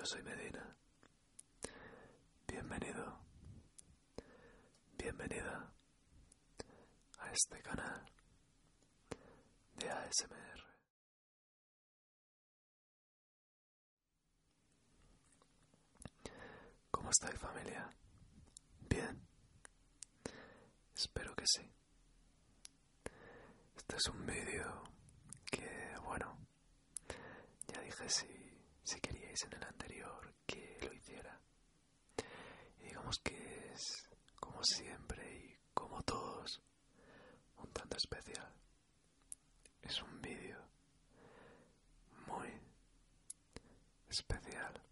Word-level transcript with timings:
Yo 0.00 0.06
soy 0.06 0.22
Medina. 0.22 0.74
Bienvenido, 2.48 3.20
bienvenida 4.96 5.70
a 7.18 7.30
este 7.30 7.60
canal 7.60 8.10
de 9.74 9.90
ASMR. 9.90 10.64
¿Cómo 16.90 17.10
estáis 17.10 17.38
familia? 17.38 17.94
Bien. 18.88 19.28
Espero 20.96 21.34
que 21.34 21.44
sí. 21.46 21.70
Este 23.76 23.96
es 23.96 24.06
un 24.06 24.24
vídeo 24.24 24.82
que, 25.44 25.94
bueno, 26.04 26.38
ya 27.68 27.82
dije 27.82 28.08
si, 28.08 28.26
si 28.82 28.98
en 29.30 29.52
el 29.54 29.62
anterior 29.64 30.34
que 30.44 30.76
lo 30.82 30.92
hiciera. 30.92 31.40
Y 32.78 32.82
digamos 32.82 33.16
que 33.22 33.70
es, 33.72 34.08
como 34.40 34.62
siempre 34.64 35.22
y 35.36 35.56
como 35.72 36.02
todos, 36.02 36.60
un 37.56 37.70
tanto 37.72 37.96
especial. 37.96 38.52
Es 39.82 40.02
un 40.02 40.20
vídeo 40.20 40.58
muy 42.26 42.48
especial. 44.08 44.82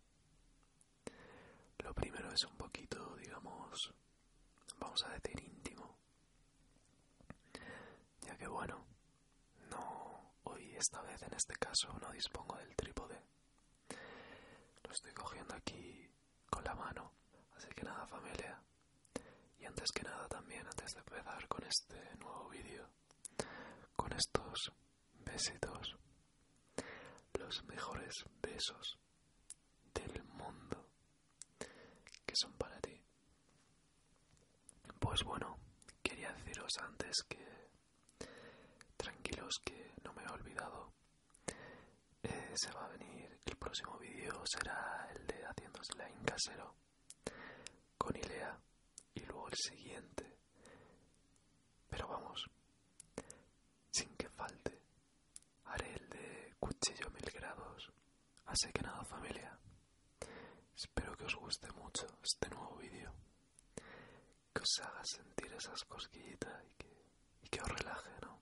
Lo 1.78 1.92
primero 1.94 2.33
es 2.33 2.44
un 2.44 2.56
poquito, 2.56 3.16
digamos, 3.16 3.92
vamos 4.78 5.05
a 5.05 5.11
decir 5.14 5.42
íntimo. 5.42 5.97
Ya 8.20 8.36
que 8.36 8.47
bueno, 8.47 8.86
no, 9.69 10.33
hoy 10.44 10.77
esta 10.77 11.03
vez 11.03 11.20
en 11.22 11.34
este 11.34 11.55
caso 11.56 11.92
no 12.00 12.12
dispongo 12.12 12.56
del 12.56 12.75
trípode. 12.77 13.28
Lo 14.89 14.94
estoy 14.94 15.12
cogiendo 15.12 15.55
aquí 15.55 16.11
con 16.50 16.64
la 16.64 16.75
mano. 16.75 17.12
Así 17.56 17.69
que 17.69 17.83
nada 17.83 18.06
familia. 18.06 18.58
Y 19.58 19.64
antes 19.67 19.91
que 19.92 20.03
nada 20.03 20.27
también, 20.28 20.67
antes 20.67 20.92
de 20.94 21.00
empezar 21.00 21.47
con 21.47 21.62
este 21.64 22.17
nuevo 22.17 22.48
vídeo, 22.48 22.89
con 23.94 24.11
estos 24.14 24.72
besitos, 25.25 25.94
los 27.39 27.64
mejores 27.64 28.14
besos 28.41 28.98
del 29.92 30.22
mundo 30.25 30.89
que 32.25 32.34
son 32.34 32.53
para 32.55 32.78
ti. 32.81 32.98
Pues 34.98 35.22
bueno, 35.25 35.59
quería 36.03 36.33
deciros 36.33 36.72
antes 36.78 37.22
que 37.28 37.47
tranquilos 38.97 39.55
que 39.64 39.92
no 40.03 40.12
me 40.14 40.22
he 40.25 40.28
olvidado. 40.33 40.92
Eh, 42.22 42.53
se 42.56 42.70
va 42.72 42.84
a 42.86 42.89
venir 42.89 43.28
próximo 43.59 43.98
vídeo 43.98 44.42
será 44.47 45.09
el 45.14 45.27
de 45.27 45.45
haciendo 45.47 45.83
slime 45.83 46.25
casero 46.25 46.75
con 47.97 48.16
Ilea 48.16 48.59
y 49.15 49.21
luego 49.21 49.49
el 49.49 49.55
siguiente. 49.56 50.37
Pero 51.88 52.09
vamos, 52.09 52.44
sin 53.91 54.15
que 54.16 54.28
falte, 54.28 54.78
haré 55.65 55.94
el 55.94 56.09
de 56.09 56.55
cuchillo 56.60 57.10
mil 57.10 57.31
grados. 57.31 57.91
Así 58.47 58.71
que 58.72 58.82
nada 58.82 59.05
familia, 59.05 59.59
espero 60.77 61.16
que 61.16 61.25
os 61.25 61.34
guste 61.34 61.71
mucho 61.72 62.06
este 62.22 62.49
nuevo 62.50 62.77
vídeo, 62.77 63.12
que 64.55 64.62
os 64.62 64.81
haga 64.82 65.03
sentir 65.05 65.53
esas 65.53 65.84
cosquillitas 65.84 66.65
y 66.65 66.71
que, 66.77 67.05
y 67.43 67.49
que 67.49 67.61
os 67.61 67.69
relaje, 67.69 68.11
¿no? 68.22 68.38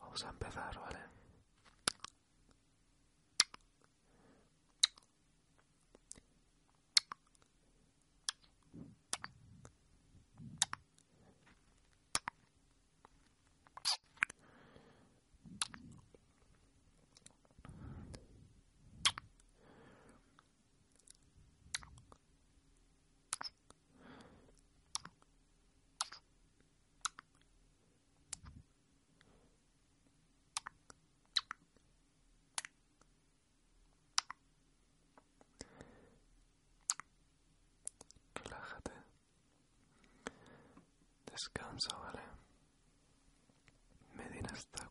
Vamos 0.00 0.24
a 0.24 0.28
empezar, 0.30 0.78
¿vale? 0.78 1.11
Descansa, 41.42 41.88
¿vale? 41.98 42.20
Medina 44.14 44.52
está 44.52 44.81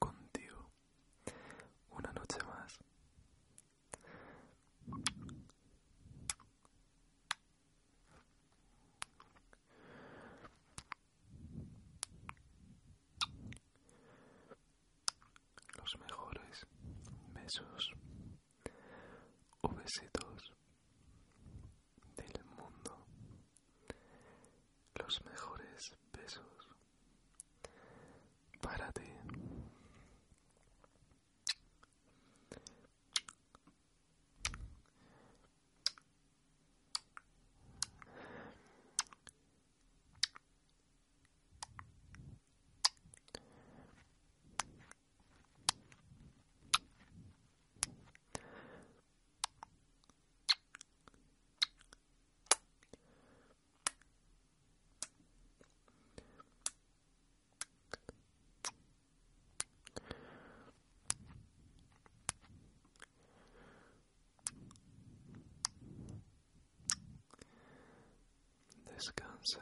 Descansa. 69.02 69.60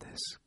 Descansa. 0.00 0.41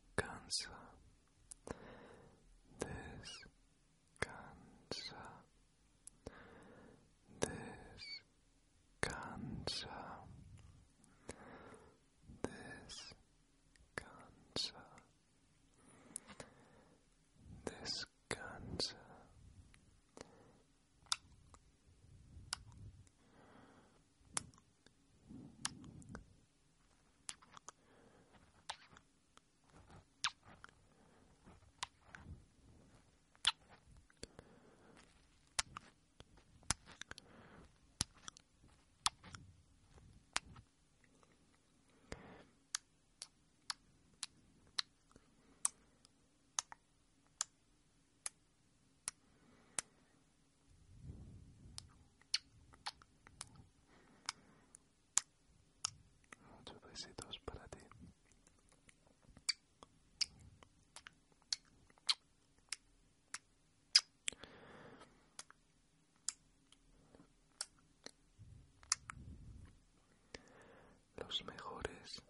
Los 71.25 71.43
mejores 71.45 72.21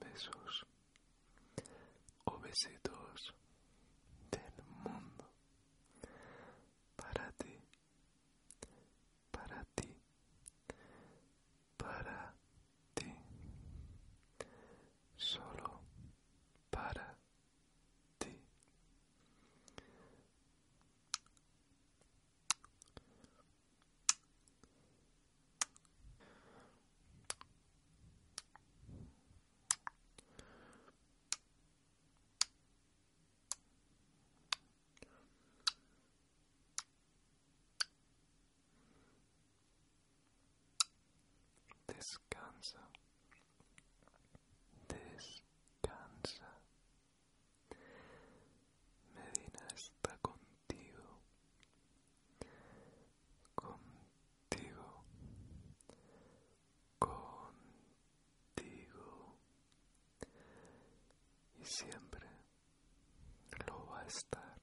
besos. 0.00 0.66
O 2.24 2.38
besitos 2.38 3.34
del 4.30 4.64
mundo 4.84 5.24
para 6.96 7.30
ti, 7.32 7.58
para 9.30 9.64
ti, 9.74 9.94
para 11.76 12.34
ti, 12.94 13.14
solo 15.16 15.80
para 16.70 17.16
ti. 18.18 18.34
Descansa. 41.88 42.78
Descansa. 44.88 46.48
Medina 49.14 49.66
está 49.74 50.16
contigo. 50.18 51.20
Contigo. 53.56 55.04
Contigo. 56.98 57.98
Y 61.57 61.57
siempre 61.68 62.26
lo 63.66 63.86
va 63.86 64.00
a 64.00 64.06
estar. 64.06 64.58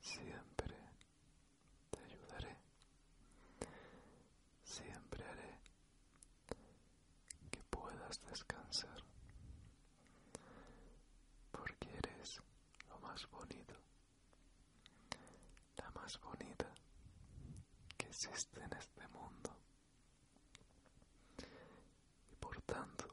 Siempre 0.00 0.76
te 1.90 2.00
ayudaré. 2.04 2.56
Siempre 4.64 5.24
haré 5.24 5.60
que 7.50 7.62
puedas 7.70 8.20
descansar. 8.28 9.02
Porque 11.52 11.88
eres 11.96 12.40
lo 12.88 12.98
más 12.98 13.26
bonito. 13.30 13.74
La 15.76 15.90
más 15.92 16.18
bonita 16.20 16.72
que 17.96 18.06
existe 18.06 18.60
en 18.62 18.72
este 18.72 19.06
mundo. 19.08 19.56
Y 22.30 22.36
por 22.36 22.60
tanto, 22.62 23.06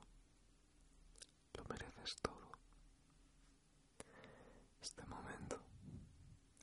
lo 1.53 1.63
mereces 1.65 2.15
todo. 2.21 2.51
Este 4.81 5.05
momento, 5.05 5.59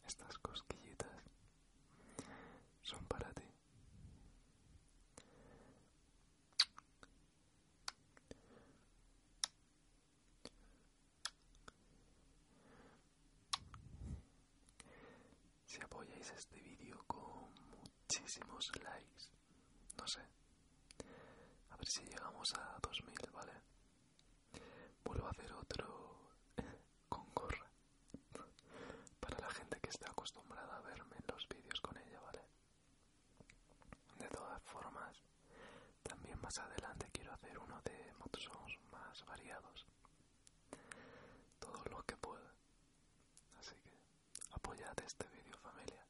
estas 0.07 0.37
cosquillitas, 0.39 1.23
son 2.83 3.05
para 3.07 3.33
ti. 3.33 3.45
Si 15.67 15.81
apoyáis 15.83 16.31
este 16.33 16.61
vídeo 16.61 17.03
con 17.07 17.49
muchísimos 18.29 18.71
likes, 18.85 19.31
no 19.97 20.07
sé, 20.07 20.21
a 21.71 21.77
ver 21.79 21.89
si 21.89 22.03
llegamos 22.05 22.53
a 22.53 22.79
2000, 22.83 23.31
¿vale? 23.33 23.53
Vuelvo 25.03 25.29
a 25.29 25.31
hacer 25.31 25.51
otro 25.55 26.29
con 27.09 27.25
gorra 27.33 27.71
para 29.19 29.39
la 29.39 29.49
gente 29.49 29.81
que 29.81 29.89
está 29.89 30.11
acostumbrada 30.11 30.77
a 30.77 30.81
verme 30.83 31.17
en 31.17 31.25
los 31.35 31.49
vídeos 31.49 31.81
con 31.81 31.97
ella, 31.97 32.21
¿vale? 32.21 32.43
De 34.19 34.29
todas 34.29 34.63
formas, 34.65 35.17
también 36.03 36.39
más 36.43 36.59
adelante 36.59 37.09
quiero 37.11 37.33
hacer 37.33 37.59
uno 37.59 37.81
de 37.83 38.13
modsons 38.19 38.79
más 38.93 39.25
variados. 39.25 39.87
Todos 41.59 41.89
los 41.91 42.05
que 42.05 42.17
pueda. 42.19 42.53
Así 43.59 43.75
que 43.77 43.97
apoyad 44.53 44.99
este 45.07 45.27
vídeo 45.29 45.57
familia. 45.59 46.05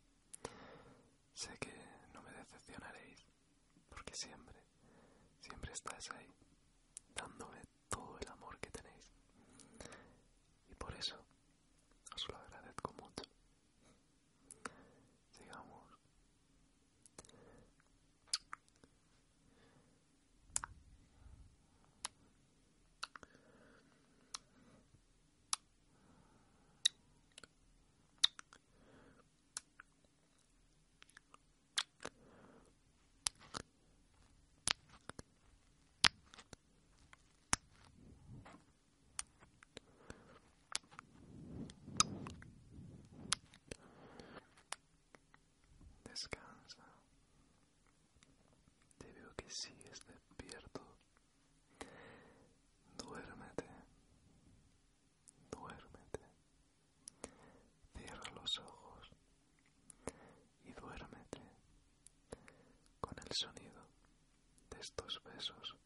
Sé 1.34 1.56
que 1.58 1.72
no 2.12 2.22
me 2.22 2.32
decepcionaréis, 2.32 3.24
porque 4.08 4.16
siempre, 4.16 4.56
siempre 5.38 5.70
estáis 5.70 6.10
ahí, 6.12 6.34
dándome 7.14 7.60
todo 7.90 8.18
el 8.18 8.28
amor 8.28 8.58
que 8.58 8.70
tenéis. 8.70 9.12
Y 10.70 10.74
por 10.76 10.94
eso 10.94 11.16
os 12.14 12.28
lo 12.30 12.36
agradezco 12.38 12.94
mucho. 12.94 13.24
Sigamos. 15.30 15.98
Descansa. 46.18 46.82
Te 48.98 49.12
veo 49.12 49.32
que 49.36 49.48
sigues 49.48 50.04
despierto. 50.04 50.80
Duérmete. 52.96 53.68
Duérmete. 55.48 56.20
Cierra 57.96 58.32
los 58.34 58.58
ojos 58.58 59.10
y 60.64 60.72
duérmete 60.72 61.40
con 63.00 63.16
el 63.20 63.30
sonido 63.30 63.86
de 64.70 64.80
estos 64.80 65.22
besos. 65.22 65.77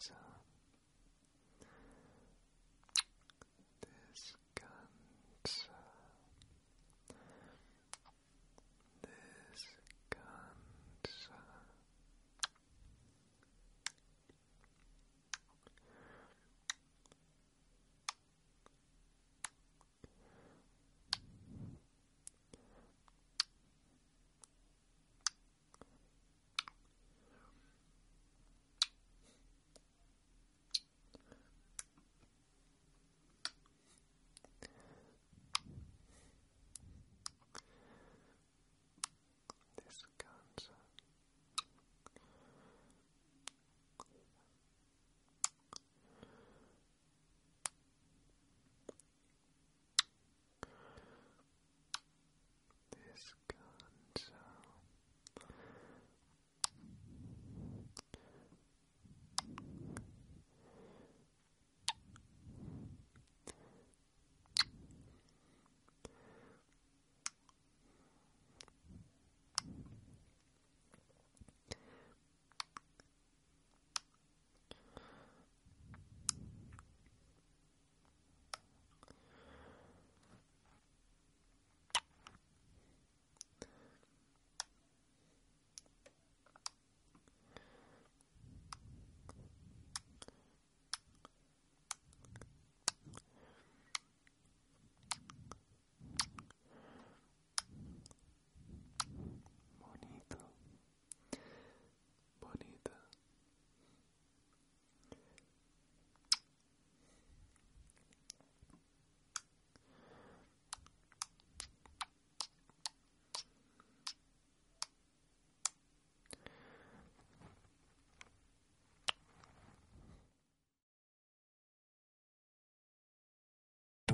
Descansa. 0.00 0.14
Descansa. 0.14 0.29